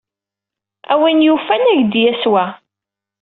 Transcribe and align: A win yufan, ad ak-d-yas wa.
A 0.91 0.93
win 1.01 1.25
yufan, 1.25 1.63
ad 1.71 1.71
ak-d-yas 1.79 2.23
wa. 2.31 2.45